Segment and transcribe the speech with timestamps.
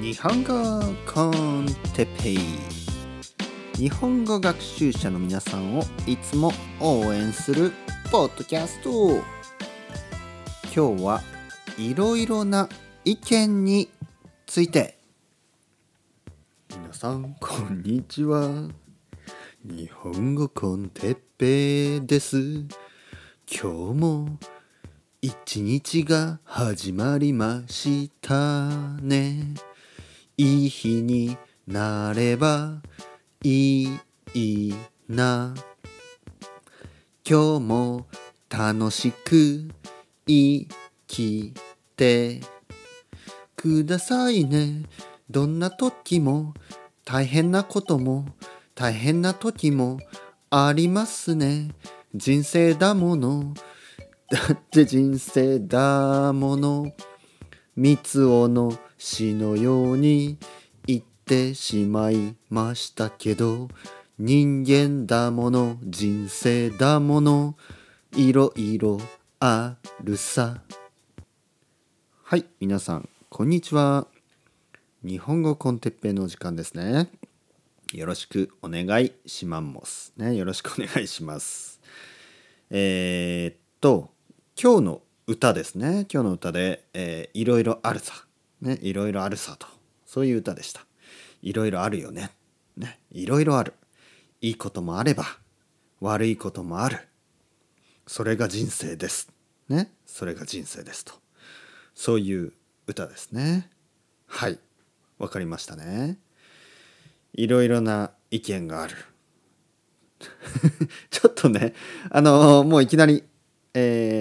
[0.00, 0.52] 日本語
[1.12, 2.38] コンテペイ
[3.74, 7.72] 日本語学習者の皆さんをいつも応援する
[8.10, 9.22] ポッドキャスト。
[10.74, 11.22] 今日は
[11.78, 12.68] いろいろな
[13.04, 13.90] 意見に
[14.46, 14.98] ついて。
[16.70, 18.68] 皆さんこんにちは。
[19.64, 22.38] 日本語コンテッペイです。
[22.40, 24.38] 今日も
[25.24, 28.68] 一日が始まりました
[29.00, 29.54] ね。
[30.36, 32.82] いい日になれば
[33.44, 33.86] い
[34.34, 34.74] い
[35.08, 35.54] な。
[37.24, 38.08] 今日も
[38.50, 39.70] 楽しく
[40.26, 40.66] 生
[41.06, 41.54] き
[41.96, 42.40] て
[43.54, 44.82] くださいね。
[45.30, 46.52] どんな時も
[47.04, 48.26] 大変なことも
[48.74, 50.00] 大変な時も
[50.50, 51.68] ありますね。
[52.12, 53.54] 人生だもの。
[54.32, 56.90] だって人生だもの。
[57.76, 60.38] 三つおの死のように
[60.86, 63.68] 言ってしまいましたけど
[64.18, 67.56] 人間だもの人生だもの
[68.14, 69.00] いろいろ
[69.38, 70.62] あるさ。
[72.24, 74.06] はい皆さんこんにちは。
[75.04, 77.10] 日本語コンテッペイの時間ですね。
[77.92, 80.34] よろしくお願いしますね。
[80.36, 81.82] よろしくお願いします。
[82.70, 84.10] えー、っと
[84.60, 86.06] 今日の歌ですね。
[86.12, 88.12] 今日の歌で、えー、いろいろあるさ。
[88.60, 89.66] ねいろいろあるさと。
[90.04, 90.84] そういう歌でした。
[91.40, 92.30] いろいろあるよね。
[92.76, 93.72] ねいろいろある。
[94.40, 95.24] いいこともあれば
[96.00, 97.08] 悪いこともある。
[98.06, 99.32] それが人生です。
[99.68, 101.14] ねそれが人生ですと。
[101.94, 102.52] そういう
[102.86, 103.70] 歌ですね。
[104.26, 104.58] はい。
[105.18, 106.18] わかりましたね。
[107.32, 108.96] いろいろな意見がある。
[111.10, 111.74] ちょっとね
[112.10, 113.24] あのもういきなり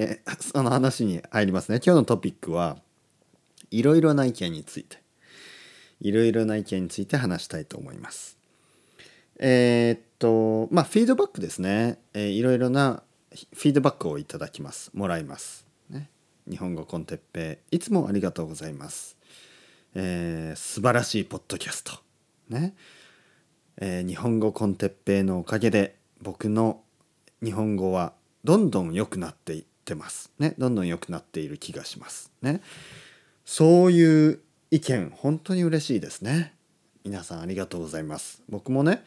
[0.02, 1.80] えー、その話に入りますね。
[1.86, 2.78] 今日のトピックは
[3.70, 5.00] いろいろな意見について。
[6.00, 8.40] いろいろな意見について話したいと思います。
[9.38, 14.90] えー、っとまあフィードバックですね、えー、いろいろなフィードバックをいただきます。
[14.96, 15.68] もらいます。
[15.92, 16.10] ね。
[16.50, 17.76] 日本語コンテッペイ。
[17.76, 19.18] いつもありがとうございます。
[19.94, 21.92] えー、素晴らしいポッドキャスト。
[22.50, 22.74] ね、
[23.78, 26.82] えー、日本語コンテッペイのおかげで僕の
[27.44, 28.14] 日本語は
[28.44, 30.32] どんどん良くなってってます。
[30.40, 30.56] ね。
[30.58, 32.32] どんどん良くなっている気がします。
[32.42, 32.62] ね。
[33.44, 34.40] そういう
[34.72, 36.54] 意見本当に嬉しいですね。
[37.04, 38.42] 皆さんありがとうございます。
[38.48, 39.04] 僕もね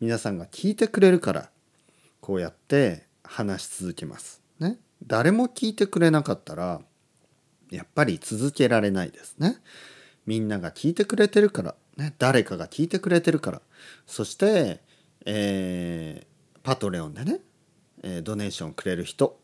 [0.00, 1.50] 皆さんが聞いてくれるから
[2.20, 4.42] こうやって話し続けます。
[4.58, 4.78] ね。
[5.06, 6.80] 誰も聞いてくれなかったら
[7.70, 9.36] やっぱり続けられないです。
[9.38, 9.58] ね。
[10.26, 12.14] みんなが聞いてくれてるからね。
[12.18, 13.62] 誰かが聞いてくれてるから。
[14.06, 14.80] そして
[15.26, 17.38] えー、パトレオンでね
[18.06, 19.38] えー、ドネーションくれる人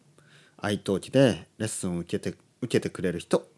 [0.60, 3.48] 愛登記でレッスンを受けて受けてくれる人。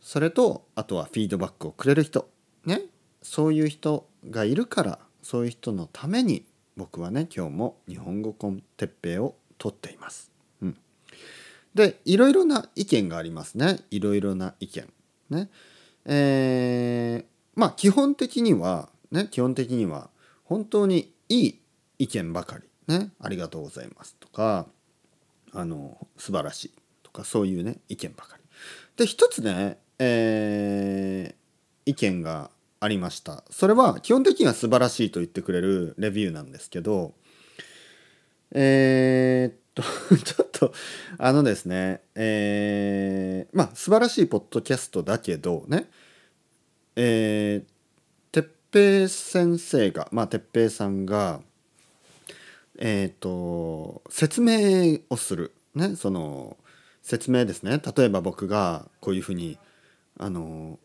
[0.00, 2.28] それとあとはフィードバックをくれる人。
[2.64, 2.82] ね。
[3.22, 6.44] そういう人がいるからそういう人のために
[6.76, 10.30] 僕はね今日も日本語コンテッペイを取っています。
[10.60, 10.78] うん、
[11.74, 13.78] でいろいろな意見がありますね。
[13.90, 14.92] いろいろな意見。
[15.30, 15.50] ね。
[16.04, 20.10] えー、まあ基本的にはね基本的には
[20.44, 21.60] 本当にいい
[21.98, 22.64] 意見ばかり。
[22.86, 24.66] ね、ありがとうございますとか
[25.54, 28.44] あの素晴らしいとかそういうね意見ばかり。
[28.96, 32.50] で一つね、えー、意見が
[32.80, 37.14] ありましたそれは基本的には素晴らしいと言ってくれるレビューなんですけど
[38.52, 39.82] えー、っと
[40.22, 40.72] ちょっと
[41.18, 45.88] あのですねえー、まあ素晴らしいポッドキャストだけどね
[46.96, 51.40] えー、哲平先生がまあ哲平さんが
[52.78, 55.52] えっ、ー、と説明をする。
[55.74, 56.56] ねその
[57.02, 57.80] 説明ですね。
[57.96, 59.58] 例えば僕がこういうふうに
[60.18, 60.78] あの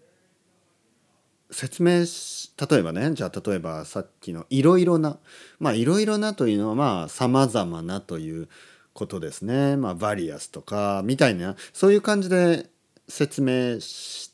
[1.51, 5.17] 説明し例えばねじゃあ例えばさっきのいろいろな
[5.59, 8.49] まあいろいろなというのはまあさまざまなという
[8.93, 9.77] ことですね。
[9.77, 12.69] まあ various とかみたいなそういう感じで
[13.07, 14.31] 説明す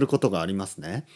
[0.00, 1.06] ることがありますね。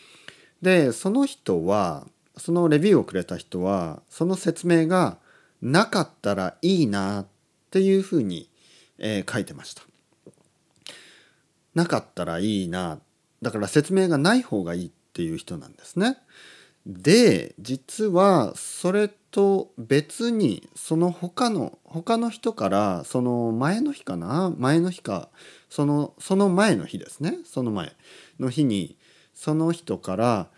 [0.61, 2.07] でその人は
[2.37, 5.19] そのレビューをくれた人はその説明が
[5.63, 7.27] なかったらいいなっ
[7.71, 8.51] ていうふうに、
[8.99, 9.83] えー、書いてました。
[11.75, 13.01] なかったらいいな
[13.41, 16.19] だから説明がない方がいいっていう人なんですね。
[16.85, 25.29] で実はそれと別にその他の他の人からその前の日かな前の日か
[25.71, 27.95] そのその前の日ですねその前
[28.41, 28.99] の日に
[29.33, 30.49] その人から、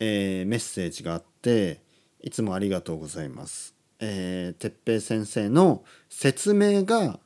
[0.00, 1.82] えー、メッセージがあって
[2.20, 7.18] 「いつもありがとうございます」えー、哲平先生の説明が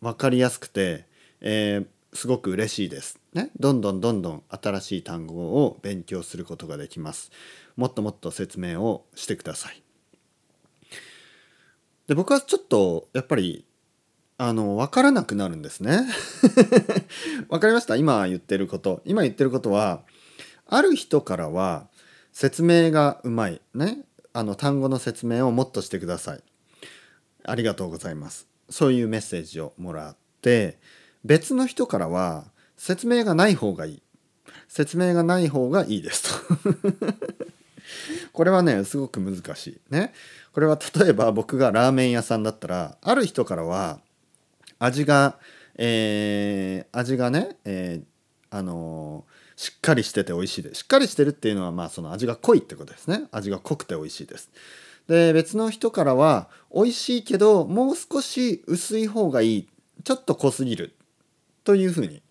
[0.00, 1.06] 分かりやすくて、
[1.40, 3.18] えー、すごく嬉しいです。
[3.34, 7.30] ね、どんどんどんどん新しい単語を勉強することができます。
[7.76, 9.82] もっともっと説明をしてください。
[12.06, 13.66] で僕はちょっとやっぱり
[14.38, 16.00] あの分からなくなるんですね。
[17.50, 17.96] 分かりました？
[17.96, 19.02] 今言ってること。
[19.04, 20.04] 今言ってることは
[20.66, 21.88] ある人からは
[22.32, 24.04] 説明がうまいね
[24.38, 26.42] あの単語の説明をもっとしてください。
[27.44, 28.46] ありがとうございます。
[28.70, 30.78] そういうメッセージをもらって
[31.24, 32.44] 別の人からは
[32.76, 34.02] 説明がない方がいい。
[34.68, 36.70] 説明がない方がいいですと
[38.32, 40.12] これはねすごく難しいね。
[40.52, 43.98] これは例えば僕がラーメン屋さんだったらある人からは
[44.78, 45.40] 味が、
[45.74, 50.82] えー、味がね、えー、あのー、しっかりしてて美味しいです。
[50.82, 53.24] しっかりしてるっていうのはまあその味が濃いってことですね。
[53.32, 54.50] 味が濃くて美味しいです。
[55.08, 59.68] で別の人からは美味しいけどもう少し薄い方がいい。
[60.04, 60.94] ちょっと濃すぎる。
[61.64, 62.22] というふうに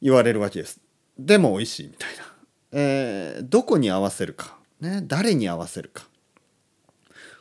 [0.00, 0.80] 言われるわけです。
[1.18, 2.24] でも美味しいみたいな、
[2.72, 6.08] えー、どこに合わせるか、ね、誰に合わせるか。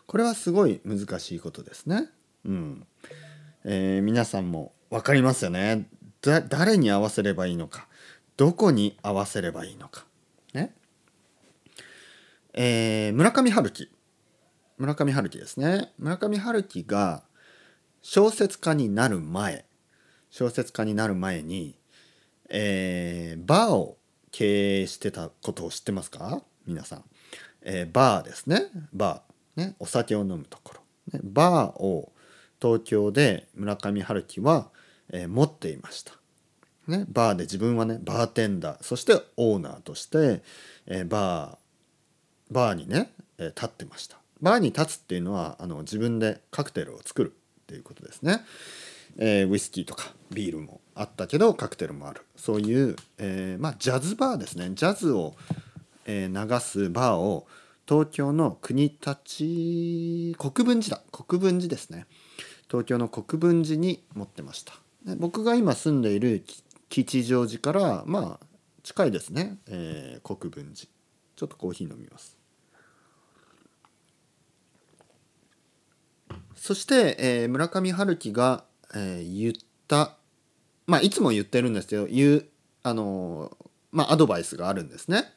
[0.07, 2.09] これはすごい難しいことですね。
[2.45, 2.85] うん。
[3.63, 5.87] えー、皆さんも分かりますよね。
[6.21, 7.87] 誰に合わせればいいのか。
[8.41, 10.03] どこに合わせればいいのか。
[10.55, 10.73] ね。
[12.55, 13.91] えー、村上春樹。
[14.79, 15.93] 村上春樹ですね。
[15.99, 17.21] 村上春樹が
[18.01, 19.65] 小説家になる前
[20.31, 21.77] 小説家になる前に、
[22.49, 23.99] えー、バーを
[24.31, 26.41] 経営してたことを知ってますか？
[26.65, 27.03] 皆さん、
[27.61, 28.63] えー、バーですね。
[28.91, 30.81] バー、ね、お酒を飲むところ、
[31.13, 32.11] ね、バーを
[32.59, 34.71] 東京で村上春樹は、
[35.09, 36.13] えー、持っていました。
[36.87, 40.41] ね、バーで自分はねバーテンダーそしてオーナーとして、
[40.87, 44.17] えー、バーバーにね、えー、立ってました。
[44.41, 48.41] バーに立つっていうのはあの自分でカクテルを作るっていうことですね。
[49.17, 52.21] えー、ウイスキーとかビールもあったけどカクテルもある。
[52.35, 54.71] そういう、え、まあ、ジャズバーですね。
[54.73, 55.35] ジャズを、
[56.05, 57.47] え、流すバーを
[57.87, 61.03] 東京の国立国分寺だ。
[61.11, 62.07] 国分寺ですね。
[62.69, 64.73] 東京の国分寺に持ってました。
[65.17, 66.43] 僕が今住んでいる
[66.91, 68.45] 吉祥寺からまあ
[68.83, 70.87] 近いですね、えー、国分寺。
[71.37, 72.37] ちょっとコーヒー飲みます。
[76.53, 79.53] そして、えー、村上春樹が、えー、言っ
[79.87, 80.17] た
[80.85, 82.45] まあいつも言ってるんですけど言う
[82.83, 83.57] あの
[83.91, 85.33] まあアドバイスがあるんですね。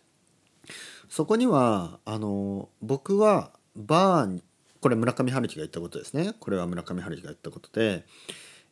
[1.08, 4.42] そこにはあの僕はバー
[4.80, 6.34] これ村上春樹が言ったことですね。
[6.40, 8.04] これは村上春樹が言ったことで、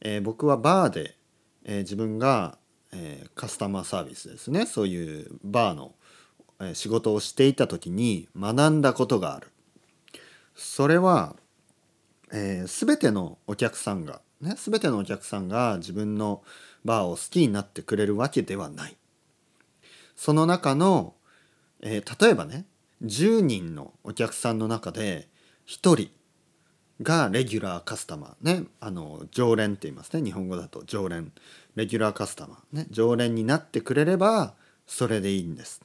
[0.00, 1.16] えー、僕はバーで、
[1.64, 2.58] えー、自分が、
[2.92, 4.66] えー、カスタマーサービスですね。
[4.66, 5.94] そういうバーの、
[6.60, 9.48] え仕事をしていた時に学んだことがある。
[10.54, 11.34] それは、
[12.32, 16.42] えー、全てのお客さんがね全てのお客さんが自分の
[16.84, 18.96] バーを好きになってくれるわけではない。
[20.14, 21.14] その中の、
[21.80, 22.66] えー、例えばね
[23.02, 25.28] 10人のお客さんの中で
[25.66, 26.10] 1人
[27.02, 28.64] がレギュラーカスタマーね。
[28.80, 30.22] あの常連って言いますね。
[30.22, 31.32] 日本語だと常連。
[31.74, 32.86] レギュラーカスタマーね。
[32.90, 34.54] 常連になってくれれば
[34.86, 35.80] それでいいんです。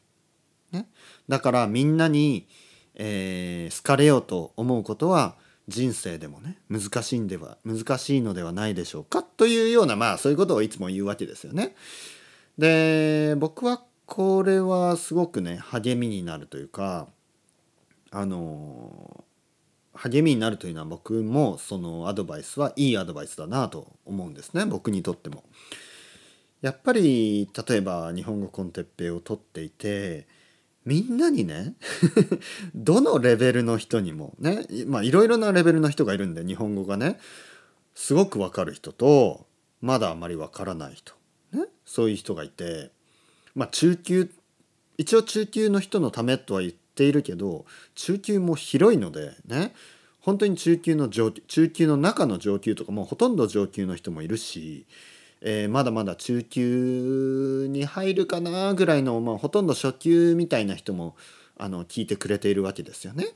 [0.72, 0.86] ね、
[1.30, 2.46] だからみんなに、
[2.96, 5.36] えー、好かれようと思うことは
[5.70, 9.24] 人生でもね難しいんでは難しいのではないでしょうか？
[9.24, 11.74] というようなまあそういうことをいつも言うわけですよね。
[12.58, 17.08] で僕はこれはすごくね励みになるというか
[18.12, 19.24] あの
[19.98, 25.44] 励みになるというのは僕もそのアドバイスはいいアドバイスだなと思うんですね僕にとっても。
[26.62, 30.28] やっぱり例えば日本語コンテッペイを取っていて
[30.86, 31.76] みんなにね
[32.74, 37.20] どのレベルの人にもねまあいろいろなレベルの人がいるんで日本語がね
[37.94, 39.46] すごくわかる人と
[39.82, 41.14] まだあまりわからない人、
[41.52, 42.92] ね、そういう人がいて
[43.54, 44.32] まあ中級
[44.98, 49.74] 一応中級の人のためとは言ってっているけど中級も広いのでね
[50.20, 54.88] 本当に中級の上級中級の中の上級とかもほとんど上級の人もいるし、
[55.42, 61.16] えー、まだまだ中級に入るかなぐらいの、まあ、ほとんど初級みたいな人も
[61.56, 63.28] あの聞いてくれているわけですよね。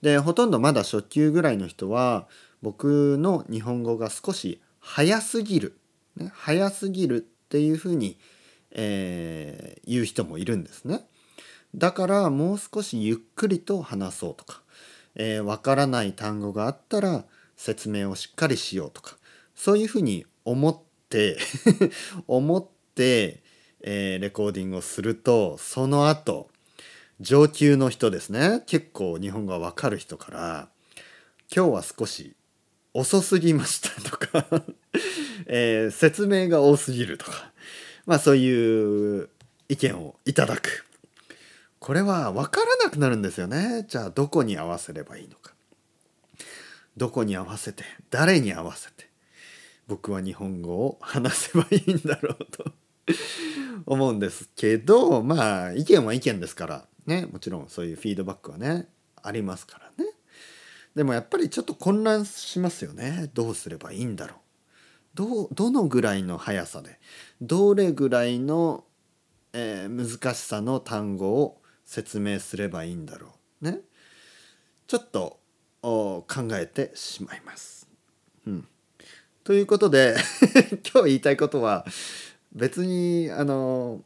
[0.00, 2.26] でほとんどまだ初級ぐらいの人は
[2.62, 5.76] 僕の日本語が少し早すぎる、
[6.16, 7.20] ね、早すぎるっ
[7.50, 8.18] ていうふうに、
[8.70, 11.04] えー、言う人もいるんですね。
[11.74, 14.62] だからもう少しゆっくりと話そうとか、
[15.14, 17.24] えー、わからない単語があったら
[17.56, 19.16] 説明をしっかりしようとか
[19.54, 21.36] そういうふうに思って
[22.26, 23.42] 思って、
[23.82, 26.48] えー、レコーディングをするとその後
[27.20, 28.62] 上級の人ですね。
[28.66, 30.68] 結構日本語がわかる人から
[31.54, 32.34] 今日は少し
[32.94, 34.64] 遅すぎましたとか
[35.46, 37.52] えー、説明が多すぎるとか
[38.06, 39.28] まあそういう
[39.68, 40.89] 意見をいただく。
[41.80, 43.84] これは分からなくなるんですよね。
[43.88, 45.54] じゃあどこに合わせればいいのか。
[46.96, 49.08] どこに合わせて誰に合わせて
[49.86, 52.72] 僕は日本語を話せばいいんだろうと。
[53.86, 58.86] 思うんですけどまあ意見は意見ですからねもちろんそういうフィードバックはね
[59.22, 60.12] ありますからね。
[60.94, 63.30] でもやっぱりちょっと混乱しますよね。
[63.32, 64.38] どうすればいいんだろう。
[65.14, 66.98] どどのぐらいの速さで
[67.40, 68.84] どれぐらいの、
[69.52, 71.59] えー、難しさの単語を
[71.90, 73.64] 説明すればいいんだろう。
[73.64, 73.80] ね。
[74.86, 75.40] ちょっと
[75.82, 77.88] 考えてしまいます。
[78.46, 78.68] うん、
[79.42, 80.14] ということで
[80.88, 81.84] 今日言いたいことは
[82.52, 84.04] 別にあの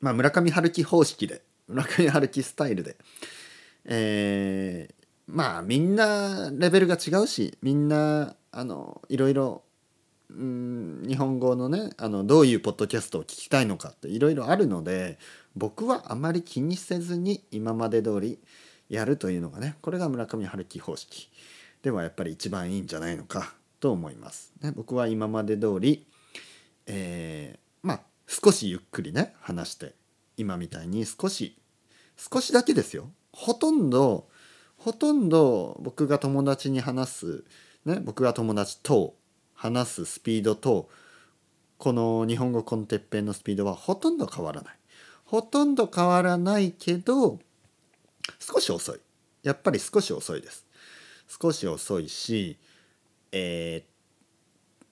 [0.00, 2.96] まあ村上春樹方式で村上春樹スタイルで、
[3.84, 9.62] えー、まあみんなレベルが違うしみんなあのいろいろ
[10.30, 15.18] うん日本語のねあのどういうポッドキャストを聞きたいのかっていろいろあるので
[15.58, 18.38] 僕はあまり気にせずに今まで通り
[18.88, 21.30] やるというのがねこれが村上春樹方式
[21.82, 24.52] ではやっぱり一番いいんじゃないのかと思います。
[24.60, 26.06] ね、僕は今まで通り、
[26.86, 29.94] えー、まあ少しゆっくりね話して
[30.36, 31.56] 今みたいに少し
[32.16, 34.28] 少しだけですよほとんど
[34.76, 37.44] ほとんど僕が友達に話す、
[37.84, 39.14] ね、僕が友達と
[39.54, 40.88] 話すスピードと
[41.78, 44.78] この日本語コンテッペンのスピードはほとんど変わらない。
[45.28, 47.38] ほとんど変わらないけど
[48.38, 49.00] 少し遅い。
[49.42, 50.64] やっぱり少し遅いです。
[51.28, 52.56] 少し遅いし、
[53.32, 53.84] え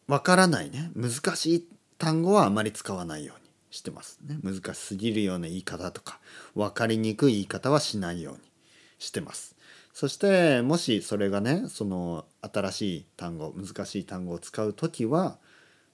[0.08, 4.38] ー、わからないね難しい単語はあまり使わないようにしてますね。
[4.42, 6.20] 難しすぎるような言い方とか
[6.54, 8.40] 分かりにくい言い方はしないように
[8.98, 9.56] してます。
[9.94, 15.38] そしてもしそれがねその新しい単語難しい単語を使う時は、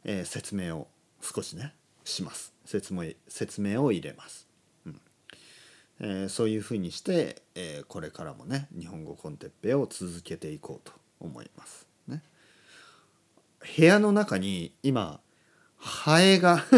[0.02, 0.88] えー、説明を
[1.20, 4.48] 少しねします説明説明を入れます、
[4.86, 5.00] うん。
[6.00, 12.22] えー、そういうふうにして、えー、これからもね日本語コンテッペを続けていこうと思います、ね、
[13.76, 15.20] 部屋の中に今
[15.82, 16.64] ハエが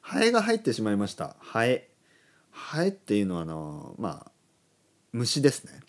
[0.00, 1.36] ハエが入ってしまいました。
[1.38, 1.90] ハエ。
[2.50, 4.32] ハエっていうのはあのまあ
[5.12, 5.80] 虫ですね。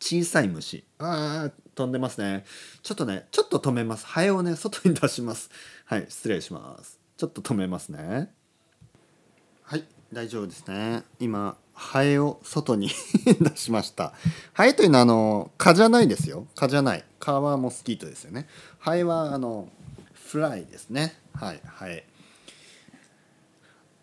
[0.00, 0.84] 小さい虫。
[0.98, 2.44] ああ飛んでますね。
[2.82, 4.06] ちょっとねちょっと止めます。
[4.06, 5.50] ハエをね外に出します。
[5.84, 6.98] はい失礼します。
[7.16, 8.30] ちょっと止めますね。
[9.62, 11.02] はい大丈夫ですね。
[11.18, 12.90] 今ハエを外に
[13.40, 14.12] 出しました。
[14.52, 16.46] ハエというのはあの蚊じゃないですよ。
[16.54, 17.04] 蚊じゃない。
[17.18, 18.46] 蚊はモスキートですよね。
[18.78, 19.68] ハエはあの
[20.12, 21.18] フライですね。
[21.34, 22.06] はいハエ。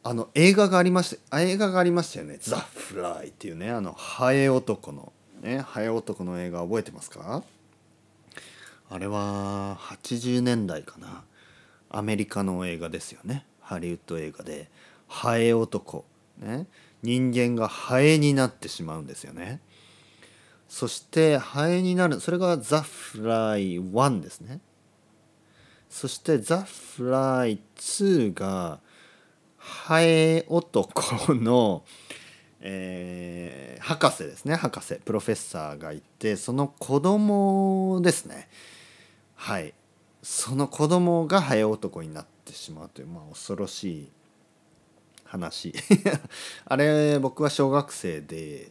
[0.01, 5.11] あの映画がありました映画がありましたよね「ザ・フライ」っていうねあのハエ男の
[5.41, 7.43] ねハエ男の映画覚えてますか？
[8.91, 11.23] あれは80年代かな。
[11.91, 13.45] アメリカの映画ですよね。
[13.61, 14.69] ハリウッド映画で。
[15.07, 16.05] ハエ男。
[16.39, 16.65] ね。
[17.03, 19.61] 人間がハエになってしまうんですよね。
[20.67, 22.19] そしてハエになる。
[22.19, 24.59] それがザ・フライ1ですね。
[25.89, 28.79] そしてザ・フライ2が
[29.57, 31.83] ハエ男の、
[32.61, 34.55] えー、博士ですね。
[34.55, 34.95] 博士。
[34.95, 38.47] プロフェッサーがいてその子供ですね。
[39.39, 39.73] はい。
[40.21, 44.11] その子供がハエ男になってしまうという、まあ、恐ろしい
[45.23, 45.73] 話。
[46.65, 48.69] あれ僕は小学生で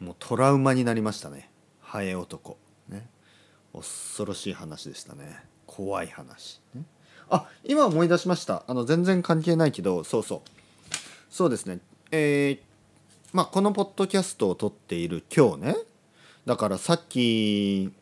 [0.00, 1.50] もうトラウマになりましたね。
[1.80, 2.56] ハエ男。
[2.88, 3.10] ね。
[3.74, 5.44] 恐ろしい話でしたね。
[5.66, 6.62] 怖い話。
[6.74, 6.84] ね。
[7.28, 8.64] あ今思い出しました。
[8.66, 10.40] あの全然関係ないけどそうそう。
[11.30, 11.80] そうですね。
[12.10, 12.58] えー、
[13.34, 15.76] まあこのポッドキャストを撮っている今日ね。
[16.46, 17.92] だからさっき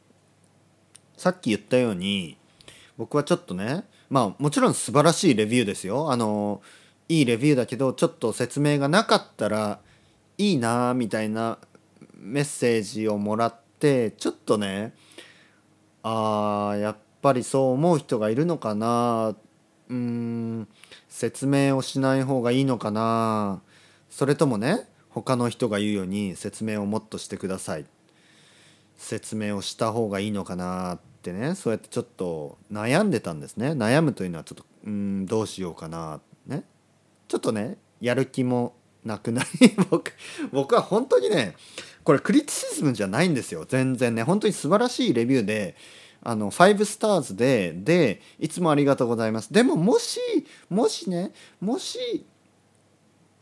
[1.16, 2.37] さっき言ったように
[2.97, 6.11] 僕はちょっとねまあもちろん素晴らしいレビューですよ。
[6.11, 6.62] あの
[7.09, 9.80] いいレビューだけどちょっと説明がなかったら
[10.38, 11.59] いいなみたいな
[12.16, 14.94] メッセージをもらってちょっとね
[16.02, 19.35] あーやっぱりそう思う人がいるのかな。
[19.88, 20.66] うん
[21.09, 23.61] 説明をしない方がいいのかな。
[24.11, 27.85] それともね他の人が言うように説明をもっとしてください。
[28.96, 31.54] 説明をした方がいいのかなってね。
[31.54, 33.70] そうやってちょっと悩んでたんですね。
[33.70, 36.64] 悩むというのはちょっとうんどうしようかなね。
[37.28, 38.74] ちょっとねやる気も
[39.04, 40.12] なくなり 僕
[40.52, 41.56] 僕は本当にね
[42.04, 43.64] これクリティシズムじゃないんですよ。
[43.68, 44.22] 全然ね。
[44.22, 45.76] 本当に素晴らしいレビューで
[46.22, 49.52] あの5スターズででいつもありがとうございます。
[49.52, 50.20] でももし
[50.68, 52.26] もしねもし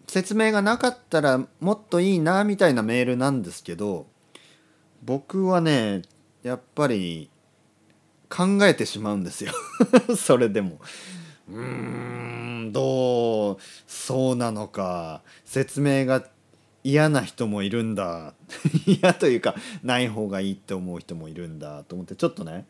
[0.08, 4.06] 説明がなかったらもっといいなみたいなメールなんですけど
[5.02, 6.02] 僕はね
[6.42, 7.30] やっぱり
[8.28, 9.52] 考えてしまうんですよ。
[10.16, 10.78] それでも。
[11.50, 13.56] うーんどう
[13.86, 15.22] そうなのか。
[15.44, 16.26] 説明が
[16.84, 18.34] 嫌な人もいるんだ。
[18.86, 21.84] 嫌というかない方がいいって思う人もいるんだ。
[21.84, 22.66] と思ってちょっとね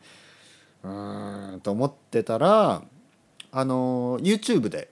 [0.83, 2.83] うーんと思ってたら
[3.51, 4.89] あの YouTube で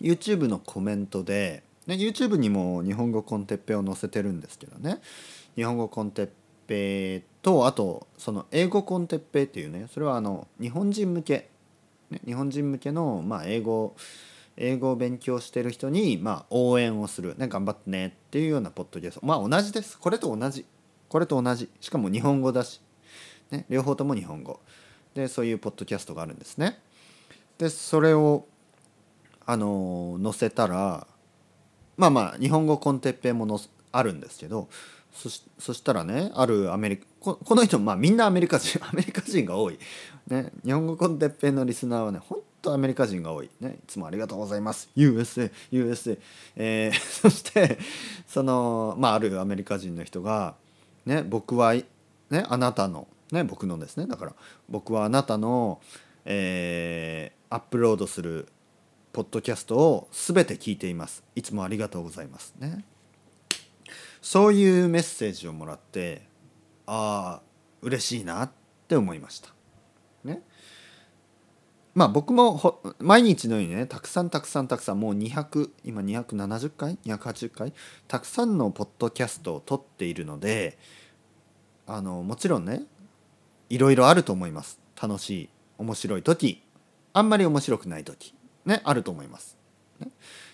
[0.00, 5.00] YouTube のコメントで、ね、YouTube にも日本語コンテッペを載せてるんですけどね。
[5.56, 6.28] 日本語コンテッ
[6.68, 11.48] ペとあとその英語コンテッペっていうねそれはあの日本人向け、
[12.10, 13.96] ね、日本人向けの、まあ、英語
[14.58, 19.26] 英語を勉強してる人に、まあ、応援をする、ね、頑張ってねっていうようなポッドキャスト。
[19.26, 19.98] まあ同じです。
[19.98, 20.66] これと同じ。
[21.08, 21.70] これと同じ。
[21.80, 22.80] しかも日本語だし、
[23.50, 24.60] ね、両方とも日本語。
[25.14, 26.80] でそういうポッドキャストがあるんですね。
[27.56, 28.46] でそれを
[29.46, 31.06] あの載せたら
[31.98, 33.60] まあまあ日本語コンテッペもの
[33.92, 34.68] あるんですけど
[35.12, 39.78] そしそしたらねあるアメリカここの人まあみんなアメリカ人 アメリカ人が多い、
[40.28, 44.88] ね、日本語コンテッペのリスナーはね本当アメリカ人が多い、ね、いつもありがとうございます。
[44.96, 46.18] USA USA、
[46.54, 47.78] えー、 そして
[48.28, 50.54] そのまああるアメリカ人の人が
[51.04, 51.84] ね僕はね
[52.48, 54.06] あなたのね僕のですね。
[54.06, 54.34] だから
[54.68, 55.80] 僕はあなたの、
[56.24, 58.46] えー、アップロードする
[59.18, 61.24] ポッドキャストを全て聞いています。
[61.34, 62.84] いつもありがとうございますね。
[64.22, 66.22] そういうメッセージをもらって
[66.86, 67.42] ああ
[67.82, 68.50] 嬉しいなっ
[68.86, 69.48] て思いました。
[70.22, 70.40] ね。
[71.96, 77.72] まあ僕も毎日のようにねたくさんたくさんたくさんもう200今270回280回
[78.06, 80.78] たくさんのポッドキャストを撮っているので
[81.88, 82.84] あのもちろんね
[83.68, 84.78] いろいろあると思います。
[85.02, 86.62] 楽しい面白い時
[87.14, 88.37] あんまり面白くない時。
[88.68, 89.56] ねあると思います。
[89.98, 90.10] ね、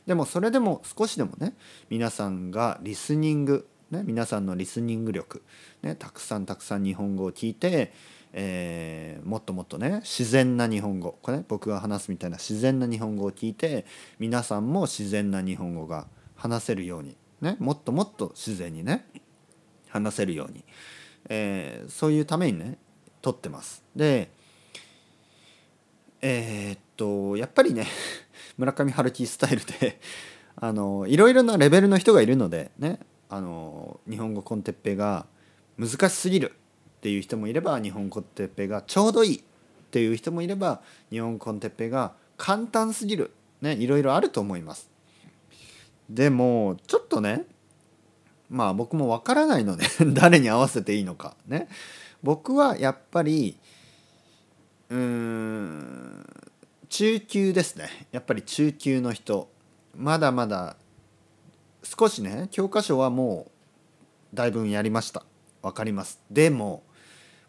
[0.07, 1.55] でもそれでも少しでもね
[1.91, 5.43] 皆さんがリスニング、ね、皆さんのリスニング力、
[5.83, 7.93] ね、たくさんたくさん日本語を聞いて、
[8.33, 13.85] えー、もっともっとね自然な日本語これ、ね、僕が話すみたいな自然な日本語を聞いて
[14.19, 16.07] 皆さんも自然な日本語が
[16.37, 19.07] 話せるように、ね、もっともっと自然にね
[19.89, 20.65] 話せるように、
[21.29, 22.79] えー、そういうためにね
[23.21, 23.83] 撮ってます。
[23.95, 24.31] で
[26.27, 27.87] えー、っとやっぱりね
[28.57, 30.01] 村上春樹スタイルで
[30.57, 35.27] あのいろいろなレベルの人がいるのでねあの日本語コンテッペが
[35.77, 39.43] 難しすぎるっていう人もいれば日本コンテッペがちょうどいいっ
[39.91, 44.89] ていう人もいれば日本コンテッペが簡単すぎるねいろいろあると思います。
[46.09, 47.45] でもちょっとね
[48.49, 49.85] まあ僕もわからないので
[50.15, 51.69] 誰に合わせていいのかね
[52.23, 53.59] 僕はやっぱり
[54.95, 56.27] うん。
[56.89, 58.07] 中級ですね。
[58.13, 59.51] やっぱり中級の人。
[59.97, 60.77] まだまだ
[61.83, 63.47] 少しね教科書はも
[64.33, 65.25] うだいぶやりました。
[65.63, 66.21] 分かります。
[66.31, 66.85] でも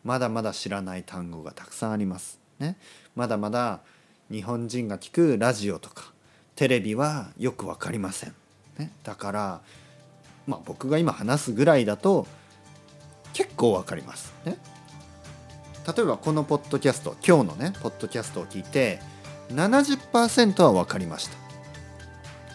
[0.03, 2.39] まだまだ知らない単語がたくさんあります。
[2.57, 2.77] ね。
[3.15, 3.81] まだまだ
[4.31, 6.13] 日本人が聞くラジオとか
[6.55, 8.33] テレビはよく分かりません、
[8.79, 9.61] ね、だから
[10.47, 12.25] まあ僕が今話すぐらいだと
[13.33, 14.33] 結構分かります。
[14.45, 14.57] ね。
[15.87, 18.99] 例えばこのポッドキャスト今日のねポッドキャストを聞いて
[19.49, 21.37] 70%は分かりました。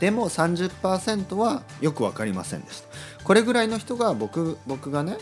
[0.00, 2.88] でも30%はよく分かりませんでした。
[3.22, 5.18] これぐらいの人が僕僕がね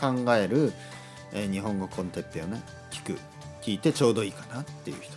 [0.00, 0.72] 考える、
[1.32, 3.18] えー、日本語コンテッペをね聞く
[3.60, 5.12] 聞いてちょうどいいかなっていう人。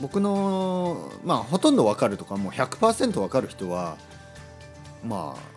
[0.00, 3.96] 僕のまあほとんど分かるとかもう100%分かる人は
[5.04, 5.55] まあ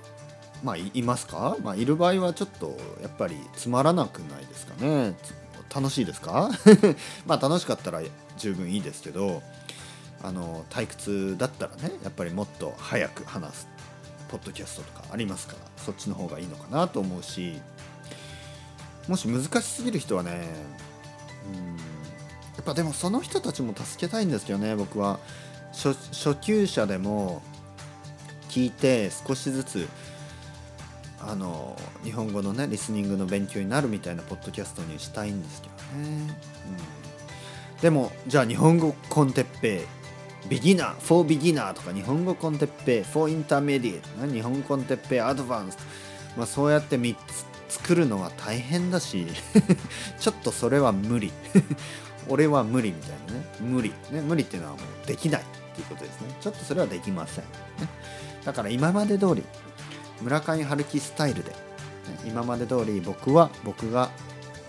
[0.64, 5.16] まあいますか、まあ、いる場合はちょっとやっぱりつまらなくないですかね？
[5.74, 6.50] 楽しいですか？
[7.26, 8.02] まあ楽しかったら
[8.38, 9.42] 十分いいですけど
[10.22, 13.68] あの退屈だったらねやっぱりもっと早く話す
[14.30, 17.62] ポッドキャストとかありますからそっちの方がいいのかなと思うし
[19.08, 20.48] もし難しすぎる人はね
[21.54, 21.78] うん
[22.58, 25.20] やっぱでもその人たちも助けたいんですけどね僕は。
[25.72, 27.42] 初級者でも
[28.50, 29.88] 聞いて少しずつ
[31.22, 36.36] あの日本語のねリスニングの勉強になるみたいなポッドキャストにしたいんですけどね、
[37.76, 39.86] うん、でもじゃあ日本語コンテッペ
[40.48, 45.78] ビギナー、フォービギナーとか日本語コンテッペフォーインターメディエ日本語コンテッペアドバンス
[46.38, 49.28] まあそうやって3つ作るのは大変だし
[50.20, 51.32] ちょっとそれは無理。
[52.28, 53.46] 俺は無理みたいなね。
[53.60, 53.90] 無理。
[54.12, 56.36] ね無理っていうのはもうできないっていうことですね。
[56.42, 57.50] ちょっとそれはできません、ね、
[58.44, 59.44] だから今まで通り
[60.22, 61.54] 村上春樹スタイルで
[62.26, 64.10] 今まで通り僕は僕が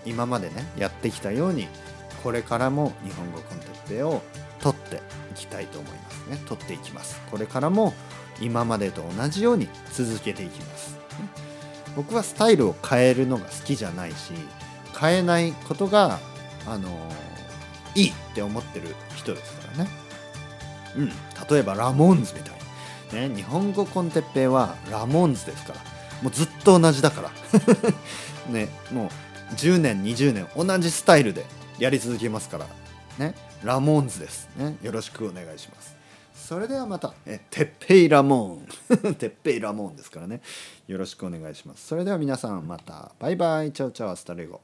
[0.05, 1.67] 今までねやってきたように
[2.23, 4.21] これからも日本語コンテッペを
[4.59, 4.97] 取って
[5.31, 6.37] いきたいと思いますね。
[6.47, 7.19] 取っていきます。
[7.31, 7.93] これからも
[8.39, 10.97] 今までと同じように続けていきます。
[11.95, 14.33] 僕はスタイルを変えるのが好きじゃないし
[14.97, 16.19] 変えないことが
[16.67, 16.89] あの
[17.95, 19.89] いいって思ってる人ですからね。
[20.95, 21.09] うん、
[21.49, 22.60] 例えばラモーンズみたいに、
[23.13, 25.79] ね、日本語 con テッペイはラモーンズですから。
[26.21, 27.31] もうずっと同じだから。
[28.51, 28.69] ね。
[28.91, 31.45] もう10年20年同じスタイルで
[31.77, 32.67] やり続けますから。
[33.17, 33.35] ね。
[33.63, 34.49] ラモーンズです。
[34.55, 34.77] ね。
[34.81, 35.95] よろしくお願いします。
[36.33, 37.13] それではまた。
[37.25, 38.59] えてっぺいラモー
[38.99, 39.15] ン。
[39.15, 40.41] てっぺいラモー ンですからね。
[40.87, 41.87] よろしくお願いします。
[41.87, 43.11] それでは皆さんまた。
[43.19, 43.71] バイバイ。
[43.71, 44.61] ciao ciao hasta luego。